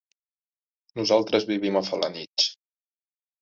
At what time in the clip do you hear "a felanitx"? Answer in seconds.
1.77-2.49